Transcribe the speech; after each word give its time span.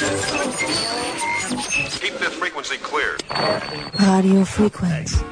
Keep 0.00 0.08
this 2.20 2.34
frequency 2.36 2.78
clear. 2.78 3.18
Radio 4.00 4.44
Frequenz. 4.46 5.22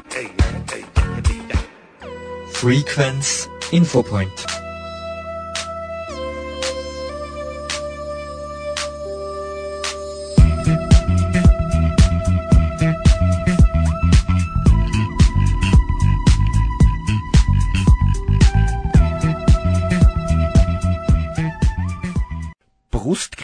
Frequenz 2.52 3.48
Infopoint. 3.72 4.57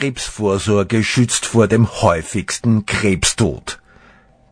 Brustkrebsvorsorge 0.04 1.02
schützt 1.02 1.46
vor 1.46 1.66
dem 1.66 1.90
häufigsten 2.02 2.84
Krebstod. 2.84 3.80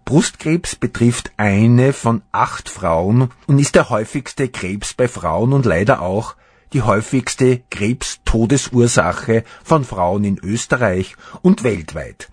Brustkrebs 0.06 0.76
betrifft 0.76 1.30
eine 1.36 1.92
von 1.92 2.22
acht 2.32 2.70
Frauen 2.70 3.30
und 3.46 3.58
ist 3.58 3.74
der 3.74 3.90
häufigste 3.90 4.48
Krebs 4.48 4.94
bei 4.94 5.08
Frauen 5.08 5.52
und 5.52 5.66
leider 5.66 6.00
auch 6.00 6.36
die 6.72 6.80
häufigste 6.80 7.60
Krebstodesursache 7.68 9.44
von 9.62 9.84
Frauen 9.84 10.24
in 10.24 10.38
Österreich 10.38 11.16
und 11.42 11.64
weltweit. 11.64 12.30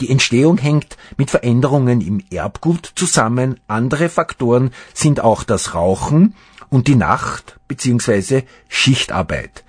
Die 0.00 0.08
Entstehung 0.08 0.56
hängt 0.56 0.96
mit 1.18 1.28
Veränderungen 1.28 2.00
im 2.00 2.24
Erbgut 2.30 2.92
zusammen. 2.96 3.60
Andere 3.66 4.08
Faktoren 4.08 4.70
sind 4.94 5.20
auch 5.20 5.42
das 5.44 5.74
Rauchen 5.74 6.34
und 6.70 6.88
die 6.88 6.96
Nacht- 6.96 7.60
bzw. 7.68 8.44
Schichtarbeit. 8.68 9.64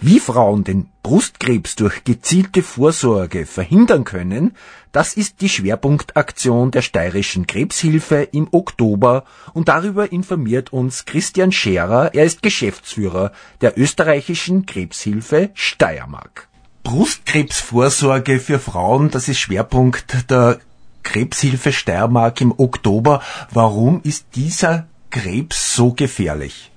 Wie 0.00 0.20
Frauen 0.20 0.62
den 0.62 0.88
Brustkrebs 1.02 1.74
durch 1.74 2.04
gezielte 2.04 2.62
Vorsorge 2.62 3.46
verhindern 3.46 4.04
können, 4.04 4.54
das 4.92 5.14
ist 5.14 5.40
die 5.40 5.48
Schwerpunktaktion 5.48 6.70
der 6.70 6.82
Steirischen 6.82 7.48
Krebshilfe 7.48 8.28
im 8.30 8.46
Oktober 8.52 9.24
und 9.54 9.68
darüber 9.68 10.12
informiert 10.12 10.72
uns 10.72 11.04
Christian 11.04 11.50
Scherer, 11.50 12.14
er 12.14 12.24
ist 12.24 12.42
Geschäftsführer 12.42 13.32
der 13.60 13.76
österreichischen 13.76 14.66
Krebshilfe 14.66 15.50
Steiermark. 15.54 16.46
Brustkrebsvorsorge 16.84 18.38
für 18.38 18.60
Frauen, 18.60 19.10
das 19.10 19.28
ist 19.28 19.40
Schwerpunkt 19.40 20.30
der 20.30 20.60
Krebshilfe 21.02 21.72
Steiermark 21.72 22.40
im 22.40 22.54
Oktober. 22.56 23.20
Warum 23.50 24.00
ist 24.04 24.26
dieser 24.36 24.86
Krebs 25.10 25.74
so 25.74 25.92
gefährlich? 25.92 26.70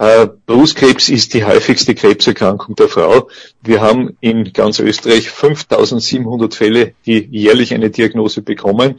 Äh, 0.00 0.28
Brustkrebs 0.46 1.10
ist 1.10 1.34
die 1.34 1.44
häufigste 1.44 1.94
Krebserkrankung 1.94 2.74
der 2.74 2.88
Frau. 2.88 3.28
Wir 3.60 3.82
haben 3.82 4.16
in 4.20 4.50
ganz 4.54 4.78
Österreich 4.78 5.28
5700 5.28 6.54
Fälle, 6.54 6.94
die 7.04 7.28
jährlich 7.30 7.74
eine 7.74 7.90
Diagnose 7.90 8.40
bekommen. 8.40 8.98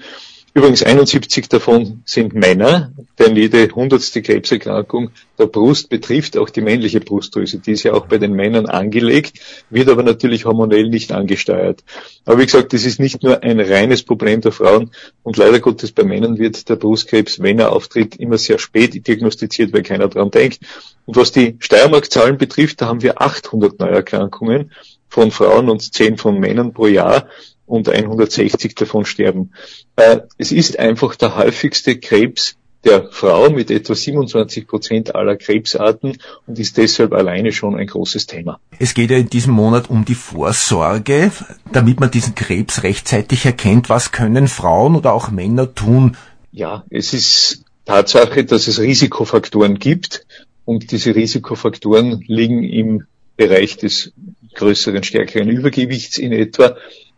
Übrigens 0.54 0.84
71 0.84 1.48
davon 1.48 2.04
sind 2.04 2.34
Männer, 2.34 2.92
denn 3.18 3.38
jede 3.38 3.70
hundertste 3.70 4.22
Krebserkrankung 4.22 5.12
der 5.40 5.46
Brust 5.46 5.88
betrifft 5.88 6.36
auch 6.36 6.50
die 6.50 6.60
männliche 6.60 7.00
Brustdrüse. 7.00 7.60
Die 7.60 7.72
ist 7.72 7.84
ja 7.84 7.94
auch 7.94 8.08
bei 8.08 8.18
den 8.18 8.34
Männern 8.34 8.66
angelegt, 8.66 9.40
wird 9.70 9.88
aber 9.88 10.04
natürlich 10.04 10.44
hormonell 10.44 10.90
nicht 10.90 11.14
angesteuert. 11.14 11.86
Aber 12.26 12.40
wie 12.40 12.46
gesagt, 12.46 12.74
das 12.74 12.84
ist 12.84 13.00
nicht 13.00 13.24
nur 13.24 13.44
ein 13.44 13.62
reines 13.62 14.04
Problem 14.04 14.42
der 14.42 14.52
Frauen 14.52 14.92
und 15.24 15.38
leider 15.38 15.62
Gottes 15.62 15.94
bei 15.94 16.04
Männern 16.04 16.38
wird 16.38 16.68
der 16.68 16.76
Brustkrebs, 16.76 17.40
wenn 17.40 17.60
er 17.60 17.72
auftritt, 17.72 18.18
immer 18.18 18.38
sehr 18.38 18.60
spät 18.60 19.08
diagnostiziert, 19.08 19.72
weil 19.72 19.84
keiner 19.84 20.10
dran 20.10 20.32
denkt. 20.32 20.60
Und 21.06 21.16
was 21.16 21.32
die 21.32 21.56
Steiermark-Zahlen 21.60 22.38
betrifft, 22.38 22.82
da 22.82 22.88
haben 22.88 23.02
wir 23.02 23.22
800 23.22 23.80
Neuerkrankungen 23.80 24.74
von 25.08 25.32
Frauen 25.32 25.70
und 25.70 25.94
10 25.94 26.18
von 26.18 26.40
Männern 26.40 26.74
pro 26.74 26.88
Jahr 26.88 27.28
und 27.66 27.90
160 27.90 28.76
davon 28.76 29.06
sterben. 29.06 29.52
Äh, 29.96 30.22
es 30.38 30.52
ist 30.52 30.80
einfach 30.80 31.16
der 31.16 31.36
häufigste 31.36 31.98
Krebs 31.98 32.58
der 32.84 33.10
Frau 33.12 33.50
mit 33.50 33.70
etwa 33.70 33.94
27 33.94 34.68
Prozent 34.68 35.16
aller 35.16 35.36
Krebsarten 35.36 36.18
und 36.48 36.60
ist 36.60 36.78
deshalb 36.78 37.14
alleine 37.14 37.52
schon 37.52 37.76
ein 37.76 37.88
großes 37.88 38.26
Thema. 38.26 38.60
Es 38.80 38.94
geht 38.94 39.12
ja 39.12 39.18
in 39.18 39.30
diesem 39.30 39.54
Monat 39.54 39.90
um 39.90 40.04
die 40.06 40.16
Vorsorge, 40.16 41.32
damit 41.72 42.00
man 42.00 42.10
diesen 42.10 42.34
Krebs 42.34 42.84
rechtzeitig 42.84 43.46
erkennt. 43.46 43.90
Was 43.90 44.12
können 44.12 44.48
Frauen 44.48 44.96
oder 44.96 45.14
auch 45.14 45.30
Männer 45.30 45.74
tun? 45.74 46.18
Ja, 46.52 46.84
es 46.90 47.14
ist 47.14 47.64
Tatsache, 47.86 48.44
dass 48.46 48.68
es 48.68 48.80
Risikofaktoren 48.80 49.78
gibt 49.78 50.26
und 50.66 50.92
diese 50.92 51.16
Risikofaktoren 51.16 52.24
liegen 52.28 52.64
im 52.64 53.06
Bereich 53.38 53.78
des 53.78 54.14
größeren, 54.56 55.04
stärkeren 55.04 55.50
Übergewichts 55.50 56.18
in 56.18 56.32
etwa 56.32 56.76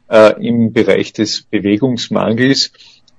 im 0.10 0.74
Bereich 0.74 1.14
des 1.14 1.44
Bewegungsmangels, 1.44 2.72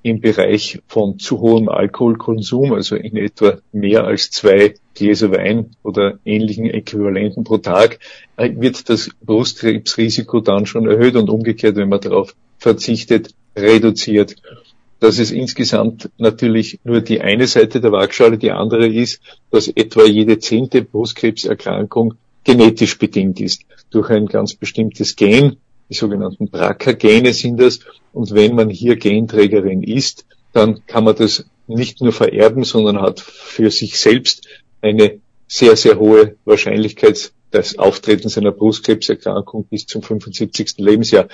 im 0.04 0.20
Bereich 0.20 0.80
von 0.86 1.18
zu 1.18 1.40
hohem 1.40 1.70
Alkoholkonsum, 1.70 2.74
also 2.74 2.94
in 2.94 3.16
etwa 3.16 3.58
mehr 3.72 4.04
als 4.04 4.30
zwei 4.30 4.74
Gläser 4.94 5.32
Wein 5.32 5.70
oder 5.82 6.18
ähnlichen 6.26 6.66
Äquivalenten 6.66 7.42
pro 7.42 7.56
Tag, 7.56 7.98
äh, 8.36 8.50
wird 8.54 8.90
das 8.90 9.08
Brustkrebsrisiko 9.24 10.40
dann 10.40 10.66
schon 10.66 10.86
erhöht 10.86 11.16
und 11.16 11.30
umgekehrt, 11.30 11.76
wenn 11.76 11.88
man 11.88 12.02
darauf 12.02 12.36
verzichtet, 12.58 13.34
reduziert. 13.56 14.36
Dass 15.00 15.18
es 15.18 15.30
insgesamt 15.30 16.10
natürlich 16.18 16.80
nur 16.84 17.00
die 17.00 17.22
eine 17.22 17.46
Seite 17.46 17.80
der 17.80 17.90
Waagschale, 17.90 18.36
die 18.36 18.52
andere 18.52 18.86
ist, 18.86 19.22
dass 19.50 19.68
etwa 19.68 20.04
jede 20.04 20.38
zehnte 20.38 20.82
Brustkrebserkrankung 20.82 22.14
genetisch 22.44 22.98
bedingt 22.98 23.40
ist 23.40 23.62
durch 23.90 24.10
ein 24.10 24.26
ganz 24.26 24.54
bestimmtes 24.54 25.16
Gen, 25.16 25.56
die 25.88 25.94
sogenannten 25.94 26.48
BRCA-Gene 26.48 27.32
sind 27.32 27.60
das. 27.60 27.80
Und 28.12 28.32
wenn 28.32 28.54
man 28.54 28.70
hier 28.70 28.96
Genträgerin 28.96 29.82
ist, 29.82 30.24
dann 30.52 30.86
kann 30.86 31.04
man 31.04 31.16
das 31.16 31.46
nicht 31.66 32.00
nur 32.00 32.12
vererben, 32.12 32.64
sondern 32.64 33.00
hat 33.00 33.20
für 33.20 33.70
sich 33.70 33.98
selbst 33.98 34.46
eine 34.82 35.20
sehr, 35.48 35.76
sehr 35.76 35.98
hohe 35.98 36.36
Wahrscheinlichkeit 36.44 37.32
des 37.52 37.78
Auftretens 37.78 38.36
einer 38.36 38.52
Brustkrebserkrankung 38.52 39.64
bis 39.64 39.86
zum 39.86 40.02
75. 40.02 40.74
Lebensjahr. 40.78 41.28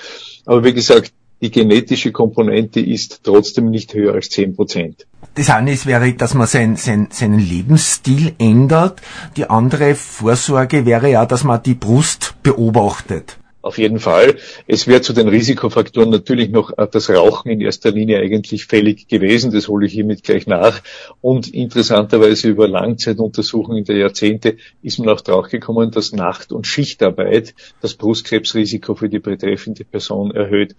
Aber 0.45 0.63
wie 0.63 0.73
gesagt, 0.73 1.11
die 1.41 1.49
genetische 1.49 2.11
Komponente 2.11 2.79
ist 2.79 3.21
trotzdem 3.23 3.71
nicht 3.71 3.95
höher 3.95 4.13
als 4.13 4.29
10 4.29 4.55
Prozent. 4.55 5.07
Das 5.33 5.49
eine 5.49 5.73
ist, 5.73 5.87
wäre, 5.87 6.13
dass 6.13 6.35
man 6.35 6.45
sein, 6.45 6.75
sein, 6.75 7.07
seinen 7.11 7.39
Lebensstil 7.39 8.33
ändert. 8.37 9.01
Die 9.37 9.49
andere 9.49 9.95
Vorsorge 9.95 10.85
wäre 10.85 11.09
ja, 11.09 11.25
dass 11.25 11.43
man 11.43 11.63
die 11.63 11.73
Brust 11.73 12.35
beobachtet. 12.43 13.37
Auf 13.63 13.77
jeden 13.77 13.99
Fall. 13.99 14.37
Es 14.65 14.87
wäre 14.87 15.01
zu 15.01 15.13
den 15.13 15.27
Risikofaktoren 15.27 16.09
natürlich 16.09 16.49
noch 16.49 16.77
äh, 16.77 16.87
das 16.91 17.09
Rauchen 17.09 17.51
in 17.51 17.61
erster 17.61 17.91
Linie 17.91 18.19
eigentlich 18.19 18.65
fällig 18.65 19.07
gewesen. 19.07 19.51
Das 19.51 19.67
hole 19.67 19.85
ich 19.85 19.93
hiermit 19.93 20.23
gleich 20.23 20.47
nach. 20.47 20.81
Und 21.21 21.47
interessanterweise 21.53 22.49
über 22.49 22.67
Langzeituntersuchungen 22.67 23.83
der 23.83 23.97
Jahrzehnte 23.97 24.57
ist 24.81 24.97
man 24.97 25.09
auch 25.09 25.21
draufgekommen, 25.21 25.91
dass 25.91 26.11
Nacht- 26.11 26.51
und 26.51 26.65
Schichtarbeit 26.65 27.53
das 27.81 27.93
Brustkrebsrisiko 27.93 28.95
für 28.95 29.09
die 29.09 29.19
betreffende 29.19 29.83
Person 29.83 30.31
erhöht. 30.31 30.75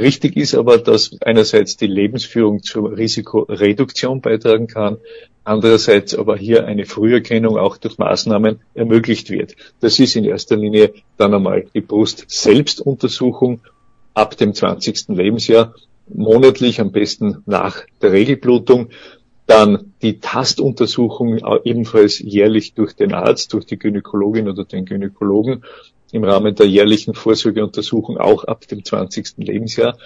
Richtig 0.00 0.38
ist 0.38 0.54
aber, 0.54 0.78
dass 0.78 1.14
einerseits 1.20 1.76
die 1.76 1.86
Lebensführung 1.86 2.62
zur 2.62 2.96
Risikoreduktion 2.96 4.22
beitragen 4.22 4.66
kann, 4.66 4.96
andererseits 5.44 6.14
aber 6.14 6.38
hier 6.38 6.64
eine 6.64 6.86
Früherkennung 6.86 7.58
auch 7.58 7.76
durch 7.76 7.98
Maßnahmen 7.98 8.60
ermöglicht 8.72 9.28
wird. 9.28 9.56
Das 9.80 9.98
ist 9.98 10.16
in 10.16 10.24
erster 10.24 10.56
Linie 10.56 10.94
dann 11.18 11.34
einmal 11.34 11.66
die 11.74 11.82
Brust-Selbstuntersuchung 11.82 13.60
ab 14.14 14.38
dem 14.38 14.54
20. 14.54 15.08
Lebensjahr, 15.08 15.74
monatlich 16.08 16.80
am 16.80 16.92
besten 16.92 17.42
nach 17.44 17.82
der 18.00 18.12
Regelblutung, 18.12 18.88
dann 19.46 19.92
die 20.00 20.18
Tastuntersuchung 20.18 21.40
ebenfalls 21.64 22.20
jährlich 22.20 22.72
durch 22.72 22.94
den 22.94 23.12
Arzt, 23.12 23.52
durch 23.52 23.66
die 23.66 23.78
Gynäkologin 23.78 24.48
oder 24.48 24.64
den 24.64 24.86
Gynäkologen 24.86 25.62
im 26.12 26.24
Rahmen 26.24 26.54
der 26.54 26.66
jährlichen 26.66 27.14
Vorsorgeuntersuchung 27.14 28.18
auch 28.18 28.44
ab 28.44 28.66
dem 28.66 28.84
20. 28.84 29.38
Lebensjahr. 29.38 29.96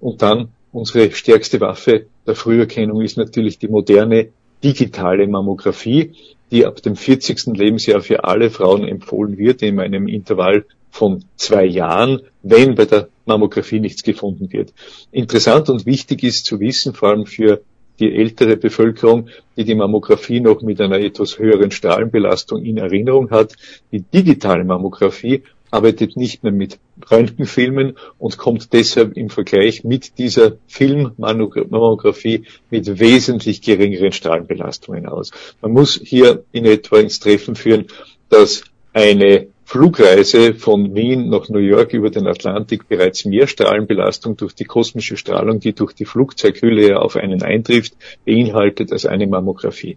Und 0.00 0.22
dann 0.22 0.48
unsere 0.72 1.10
stärkste 1.12 1.60
Waffe 1.60 2.06
der 2.26 2.34
Früherkennung 2.34 3.02
ist 3.02 3.16
natürlich 3.16 3.58
die 3.58 3.68
moderne 3.68 4.28
digitale 4.62 5.26
Mammographie, 5.26 6.12
die 6.50 6.66
ab 6.66 6.82
dem 6.82 6.96
40. 6.96 7.46
Lebensjahr 7.56 8.00
für 8.00 8.24
alle 8.24 8.50
Frauen 8.50 8.86
empfohlen 8.86 9.38
wird 9.38 9.62
in 9.62 9.80
einem 9.80 10.06
Intervall 10.06 10.64
von 10.90 11.24
zwei 11.36 11.64
Jahren, 11.64 12.20
wenn 12.42 12.74
bei 12.74 12.84
der 12.84 13.08
Mammographie 13.24 13.80
nichts 13.80 14.02
gefunden 14.02 14.52
wird. 14.52 14.74
Interessant 15.10 15.70
und 15.70 15.86
wichtig 15.86 16.22
ist 16.22 16.44
zu 16.44 16.60
wissen, 16.60 16.92
vor 16.92 17.08
allem 17.10 17.26
für 17.26 17.62
die 18.00 18.14
ältere 18.14 18.56
Bevölkerung, 18.56 19.28
die 19.56 19.64
die 19.64 19.74
Mammographie 19.74 20.40
noch 20.40 20.62
mit 20.62 20.80
einer 20.80 20.98
etwas 20.98 21.38
höheren 21.38 21.70
Strahlenbelastung 21.70 22.64
in 22.64 22.78
Erinnerung 22.78 23.30
hat. 23.30 23.54
Die 23.90 24.00
digitale 24.00 24.64
Mammographie 24.64 25.42
arbeitet 25.72 26.16
nicht 26.16 26.42
mehr 26.42 26.52
mit 26.52 26.78
Röntgenfilmen 27.10 27.96
und 28.18 28.36
kommt 28.36 28.72
deshalb 28.72 29.16
im 29.16 29.30
Vergleich 29.30 29.84
mit 29.84 30.18
dieser 30.18 30.56
Filmmammographie 30.68 32.44
mit 32.70 33.00
wesentlich 33.00 33.62
geringeren 33.62 34.12
Strahlenbelastungen 34.12 35.06
aus. 35.06 35.30
Man 35.62 35.72
muss 35.72 35.98
hier 36.02 36.44
in 36.52 36.66
etwa 36.66 36.98
ins 36.98 37.20
Treffen 37.20 37.54
führen, 37.54 37.86
dass 38.28 38.64
eine 38.92 39.46
Flugreise 39.72 40.52
von 40.52 40.94
Wien 40.94 41.30
nach 41.30 41.48
New 41.48 41.58
York 41.58 41.94
über 41.94 42.10
den 42.10 42.26
Atlantik 42.26 42.88
bereits 42.88 43.24
mehr 43.24 43.46
Strahlenbelastung 43.46 44.36
durch 44.36 44.52
die 44.52 44.66
kosmische 44.66 45.16
Strahlung, 45.16 45.60
die 45.60 45.72
durch 45.72 45.94
die 45.94 46.04
Flugzeughülle 46.04 47.00
auf 47.00 47.16
einen 47.16 47.42
eintrifft, 47.42 47.94
beinhaltet 48.26 48.92
als 48.92 49.06
eine 49.06 49.26
Mammographie. 49.26 49.96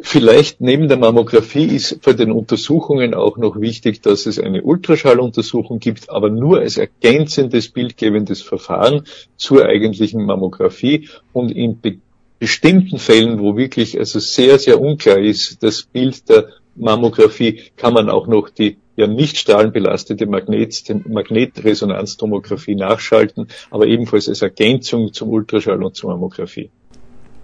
Vielleicht 0.00 0.62
neben 0.62 0.88
der 0.88 0.96
Mammographie 0.96 1.66
ist 1.66 1.98
für 2.00 2.14
den 2.14 2.32
Untersuchungen 2.32 3.12
auch 3.12 3.36
noch 3.36 3.60
wichtig, 3.60 4.00
dass 4.00 4.24
es 4.24 4.38
eine 4.38 4.62
Ultraschalluntersuchung 4.62 5.78
gibt, 5.78 6.08
aber 6.08 6.30
nur 6.30 6.60
als 6.60 6.78
ergänzendes 6.78 7.68
bildgebendes 7.68 8.40
Verfahren 8.40 9.04
zur 9.36 9.66
eigentlichen 9.66 10.24
Mammographie 10.24 11.10
und 11.34 11.52
in 11.52 11.78
be 11.78 11.98
bestimmten 12.38 12.98
Fällen, 12.98 13.38
wo 13.38 13.56
wirklich 13.56 13.96
also 14.00 14.18
sehr, 14.18 14.58
sehr 14.58 14.80
unklar 14.80 15.18
ist, 15.18 15.62
das 15.62 15.84
Bild 15.84 16.28
der 16.28 16.48
Mammographie, 16.74 17.60
kann 17.76 17.94
man 17.94 18.08
auch 18.08 18.26
noch 18.26 18.48
die 18.48 18.78
ja 18.96 19.06
nicht 19.06 19.38
strahlenbelastete 19.38 20.26
Magnet, 20.26 20.82
Magnetresonanztomographie 21.06 22.74
nachschalten, 22.74 23.46
aber 23.70 23.86
ebenfalls 23.86 24.28
als 24.28 24.42
Ergänzung 24.42 25.12
zum 25.12 25.28
Ultraschall 25.30 25.80
und 25.82 25.96
zur 25.96 26.10
Mammographie. 26.10 26.70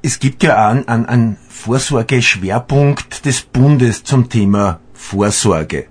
Es 0.02 0.20
gibt 0.20 0.42
ja 0.42 0.68
einen, 0.68 0.86
einen, 0.86 1.06
einen 1.06 1.38
Vorsorgeschwerpunkt 1.48 3.24
des 3.24 3.40
Bundes 3.42 4.04
zum 4.04 4.28
Thema 4.28 4.80
Vorsorge. 4.92 5.86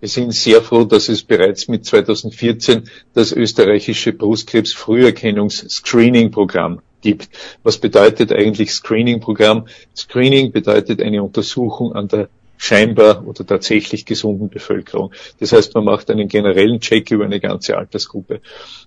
Wir 0.00 0.08
sind 0.08 0.34
sehr 0.34 0.60
froh, 0.62 0.84
dass 0.84 1.08
es 1.08 1.22
bereits 1.22 1.68
mit 1.68 1.84
2014 1.84 2.88
das 3.14 3.32
österreichische 3.32 4.12
Brustkrebs-Früherkennungs-Screening-Programm 4.12 6.80
gibt. 7.02 7.28
Was 7.62 7.78
bedeutet 7.78 8.32
eigentlich 8.32 8.72
Screening-Programm? 8.72 9.66
Screening 9.94 10.52
bedeutet 10.52 11.02
eine 11.02 11.22
Untersuchung 11.22 11.92
an 11.92 12.08
der 12.08 12.28
scheinbar 12.62 13.26
oder 13.26 13.44
tatsächlich 13.44 14.06
gesunden 14.06 14.48
Bevölkerung. 14.48 15.10
Das 15.40 15.52
heißt, 15.52 15.74
man 15.74 15.84
macht 15.84 16.08
einen 16.12 16.28
generellen 16.28 16.78
Check 16.78 17.10
über 17.10 17.24
eine 17.24 17.40
ganze 17.40 17.76
Altersgruppe. 17.76 18.40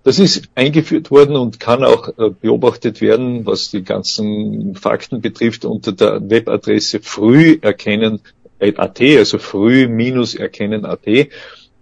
Das 0.05 0.17
ist 0.17 0.43
eingeführt 0.55 1.11
worden 1.11 1.35
und 1.35 1.59
kann 1.59 1.83
auch 1.83 2.07
äh, 2.17 2.29
beobachtet 2.29 3.01
werden, 3.01 3.45
was 3.45 3.71
die 3.71 3.83
ganzen 3.83 4.75
Fakten 4.75 5.19
betrifft, 5.19 5.65
unter 5.65 5.91
der 5.91 6.29
Webadresse 6.29 7.01
früherkennen.at, 7.01 9.01
also 9.01 9.39
früh-erkennen.at. 9.39 11.07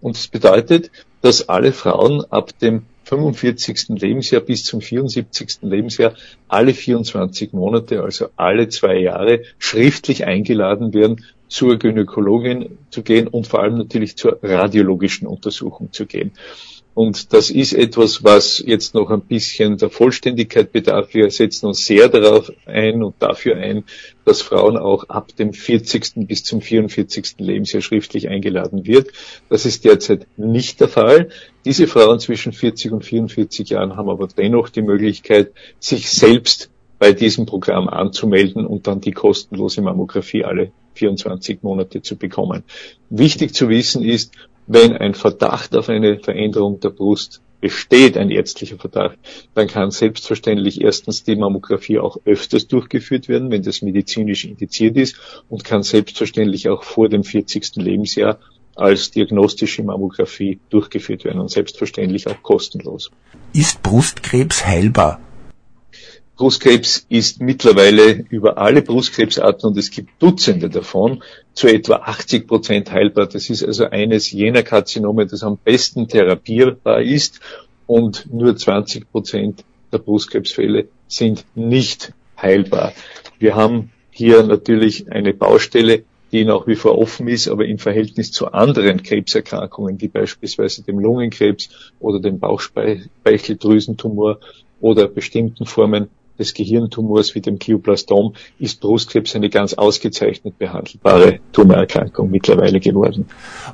Und 0.02 0.16
das 0.16 0.28
bedeutet, 0.28 0.90
dass 1.22 1.48
alle 1.48 1.74
Frauen 1.74 2.26
ab 2.32 2.58
dem 2.58 2.88
45. 3.04 3.90
Lebensjahr 4.00 4.42
bis 4.42 4.64
zum 4.64 4.82
74. 4.82 5.60
Lebensjahr 5.62 6.14
alle 6.48 6.74
24 6.74 7.54
Monate, 7.54 8.02
also 8.02 8.28
alle 8.36 8.70
zwei 8.70 8.98
Jahre, 9.00 9.44
schriftlich 9.58 10.26
eingeladen 10.26 10.94
werden, 10.94 11.26
zur 11.48 11.78
Gynäkologin 11.78 12.78
zu 12.90 13.04
gehen 13.04 13.28
und 13.28 13.46
vor 13.48 13.62
allem 13.62 13.78
natürlich 13.78 14.18
zur 14.18 14.40
radiologischen 14.42 15.28
Untersuchung 15.28 15.92
zu 15.92 16.08
gehen. 16.08 16.32
Und 16.94 17.34
das 17.34 17.50
ist 17.50 17.74
etwas, 17.74 18.24
was 18.24 18.63
jetzt 18.66 18.94
noch 18.94 19.10
ein 19.10 19.22
bisschen 19.22 19.78
der 19.78 19.90
Vollständigkeit 19.90 20.72
bedarf. 20.72 21.13
Wir 21.13 21.31
setzen 21.31 21.66
uns 21.66 21.86
sehr 21.86 22.07
darauf 22.07 22.51
ein 22.68 23.04
und 23.04 23.16
dafür 23.19 23.57
ein, 23.57 23.84
dass 24.25 24.44
Frauen 24.44 24.78
auch 24.78 25.10
ab 25.10 25.36
dem 25.36 25.54
40. 25.54 26.28
bis 26.28 26.44
zum 26.44 26.62
44. 26.62 27.36
Lebensjahr 27.40 27.81
schriftlich 27.81 28.30
eingeladen 28.30 28.86
wird. 28.86 29.12
Das 29.50 29.66
ist 29.66 29.86
derzeit 29.86 30.28
nicht 30.38 30.81
der 30.81 30.88
Fall. 30.88 31.30
Diese 31.66 31.88
Frauen 31.88 32.19
zwischen 32.19 32.54
40 32.54 32.92
und 32.92 33.04
44 33.04 33.69
Jahren 33.69 33.96
haben 33.96 34.10
aber 34.10 34.28
dennoch 34.28 34.69
die 34.69 34.84
Möglichkeit, 34.84 35.51
sich 35.80 36.10
selbst 36.10 36.69
bei 37.00 37.12
diesem 37.12 37.48
Programm 37.48 37.89
anzumelden 37.89 38.66
und 38.66 38.86
dann 38.88 39.01
die 39.01 39.12
kostenlose 39.12 39.81
Mammographie 39.81 40.46
alle 40.46 40.72
24 40.94 41.63
Monate 41.63 42.01
zu 42.01 42.16
bekommen. 42.18 42.63
Wichtig 43.10 43.54
zu 43.56 43.68
wissen 43.68 44.04
ist, 44.04 44.31
wenn 44.68 44.95
ein 44.95 45.13
Verdacht 45.13 45.75
auf 45.75 45.89
eine 45.89 46.19
Veränderung 46.19 46.80
der 46.80 46.89
Brust 46.89 47.42
besteht, 47.62 48.18
ein 48.18 48.30
ärztlicher 48.30 48.77
Verdacht, 48.77 49.18
dann 49.56 49.68
kann 49.68 49.89
selbstverständlich 49.89 50.81
erstens 50.81 51.24
die 51.24 51.38
Mammographie 51.38 51.98
auch 51.98 52.18
öfters 52.25 52.68
durchgeführt 52.68 53.30
werden, 53.30 53.51
wenn 53.51 53.63
das 53.63 53.81
medizinisch 53.81 54.44
indiziert 54.44 54.98
ist 54.98 55.44
und 55.50 55.63
kann 55.63 55.81
selbstverständlich 55.81 56.68
auch 56.68 56.83
vor 56.83 57.07
dem 57.07 57.24
40. 57.24 57.77
Lebensjahr 57.77 58.39
als 58.75 59.12
diagnostische 59.12 59.83
Mammographie 59.83 60.60
durchgeführt 60.69 61.24
werden 61.24 61.39
und 61.39 61.51
selbstverständlich 61.51 62.27
auch 62.27 62.42
kostenlos. 62.42 63.12
Ist 63.54 63.81
Brustkrebs 63.81 64.65
heilbar? 64.65 65.21
Brustkrebs 66.36 67.06
ist 67.10 67.42
mittlerweile 67.42 68.26
über 68.30 68.58
alle 68.58 68.82
Brustkrebsarten 68.82 69.70
und 69.70 69.78
es 69.78 69.92
gibt 69.92 70.20
Dutzende 70.20 70.68
davon 70.68 71.22
zu 71.54 71.68
etwa 71.68 71.98
80 71.98 72.48
Prozent 72.48 72.92
heilbar. 72.92 73.28
Das 73.28 73.52
ist 73.52 73.64
also 73.64 73.86
eines 73.86 74.32
jener 74.32 74.64
Karzinome, 74.64 75.28
das 75.28 75.44
am 75.44 75.58
besten 75.58 76.08
therapierbar 76.08 77.04
ist 77.04 77.40
und 77.86 78.34
nur 78.34 78.58
20 78.58 79.12
Prozent 79.12 79.64
der 79.92 80.00
Brustkrebsfälle 80.00 80.88
sind 81.08 81.46
nicht 81.54 82.14
heilbar. 82.42 82.94
Wir 83.38 83.56
haben 83.56 83.92
hier 84.10 84.42
natürlich 84.42 85.12
eine 85.12 85.36
Baustelle, 85.36 86.04
die 86.32 86.46
nach 86.46 86.66
wie 86.66 86.76
vor 86.76 86.98
offen 86.98 87.28
ist, 87.28 87.48
aber 87.48 87.66
im 87.66 87.78
Verhältnis 87.78 88.32
zu 88.32 88.52
anderen 88.52 89.04
Krebserkrankungen, 89.04 90.02
wie 90.02 90.08
beispielsweise 90.08 90.82
dem 90.82 90.98
Lungenkrebs 90.98 91.92
oder 92.00 92.20
dem 92.20 92.40
Bauchspeicheldrüsentumor 92.40 94.40
oder 94.82 95.08
bestimmten 95.08 95.68
Formen 95.68 96.10
des 96.38 96.54
Gehirntumors 96.54 97.36
wie 97.36 97.42
dem 97.42 97.60
Glioblastom 97.60 98.34
ist 98.60 98.82
Brustkrebs 98.82 99.36
eine 99.36 99.50
ganz 99.50 99.74
ausgezeichnet 99.74 100.58
behandelbare 100.58 101.40
Tumorerkrankung 101.52 102.30
mittlerweile 102.30 102.80
geworden. 102.80 103.28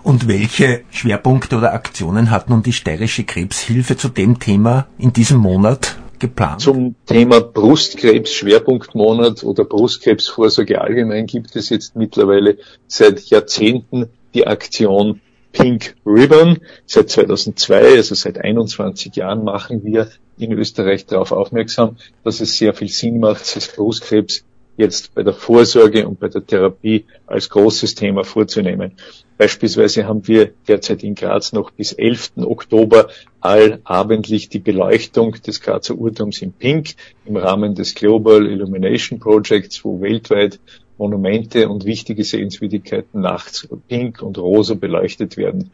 Und 0.03 0.27
welche 0.27 0.81
Schwerpunkte 0.91 1.57
oder 1.57 1.73
Aktionen 1.73 2.31
hat 2.31 2.49
nun 2.49 2.63
die 2.63 2.73
steirische 2.73 3.23
Krebshilfe 3.23 3.97
zu 3.97 4.09
dem 4.09 4.39
Thema 4.39 4.87
in 4.97 5.13
diesem 5.13 5.37
Monat 5.37 5.97
geplant? 6.19 6.61
Zum 6.61 6.95
Thema 7.05 7.39
Brustkrebs 7.41 8.33
Schwerpunktmonat 8.33 9.43
oder 9.43 9.63
Brustkrebsvorsorge 9.63 10.81
allgemein 10.81 11.25
gibt 11.25 11.55
es 11.55 11.69
jetzt 11.69 11.95
mittlerweile 11.95 12.57
seit 12.87 13.21
Jahrzehnten 13.21 14.09
die 14.33 14.45
Aktion 14.45 15.21
Pink 15.51 15.95
Ribbon. 16.05 16.59
Seit 16.85 17.09
2002, 17.09 17.95
also 17.95 18.15
seit 18.15 18.39
21 18.39 19.15
Jahren, 19.15 19.43
machen 19.43 19.83
wir 19.83 20.09
in 20.37 20.51
Österreich 20.53 21.05
darauf 21.05 21.31
aufmerksam, 21.31 21.97
dass 22.23 22.39
es 22.39 22.57
sehr 22.57 22.73
viel 22.73 22.89
Sinn 22.89 23.19
macht, 23.19 23.55
das 23.55 23.67
Brustkrebs 23.67 24.43
jetzt 24.79 25.13
bei 25.13 25.23
der 25.23 25.33
Vorsorge 25.33 26.07
und 26.07 26.21
bei 26.21 26.29
der 26.29 26.45
Therapie 26.45 27.05
als 27.27 27.49
großes 27.49 27.95
Thema 27.95 28.23
vorzunehmen. 28.23 28.93
Beispielsweise 29.37 30.05
haben 30.05 30.25
wir 30.25 30.53
derzeit 30.69 31.03
in 31.03 31.15
Graz 31.15 31.51
noch 31.51 31.71
bis 31.71 31.91
11. 31.91 32.31
Oktober 32.37 33.09
allabendlich 33.41 34.47
die 34.47 34.59
Beleuchtung 34.59 35.35
des 35.45 35.59
Grazer 35.59 35.95
Urturms 35.95 36.41
in 36.41 36.53
Pink 36.53 36.95
im 37.25 37.35
Rahmen 37.35 37.75
des 37.75 37.93
Global 37.93 38.45
Illumination 38.45 39.19
Projects, 39.19 39.83
wo 39.83 39.99
weltweit 39.99 40.59
Monumente 40.99 41.67
und 41.69 41.85
wichtige 41.85 42.23
Sehenswürdigkeiten 42.23 43.21
nachts 43.21 43.67
pink 43.87 44.21
und 44.21 44.37
rosa 44.37 44.75
beleuchtet 44.75 45.37
werden. 45.37 45.71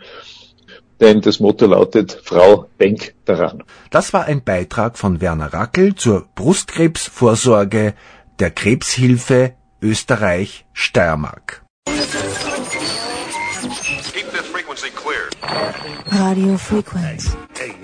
Denn 1.02 1.20
das 1.20 1.42
Motto 1.42 1.66
lautet, 1.66 2.22
Frau, 2.24 2.68
denk 2.80 3.16
daran. 3.26 3.64
Das 3.90 4.14
war 4.14 4.26
ein 4.26 4.44
Beitrag 4.44 4.98
von 4.98 5.20
Werner 5.20 5.52
Rackel 5.52 5.96
zur 5.96 6.26
Brustkrebsvorsorge 6.36 7.96
der 8.40 8.52
Krebshilfe 8.52 9.54
Österreich 9.82 10.66
Steiermark. 10.72 11.64
Keep 14.14 14.32
the 14.32 14.44
frequency 14.54 14.90
clear. 14.90 15.30
Radio 16.12 16.58
Frequenz. 16.58 17.36
Hey. 17.58 17.76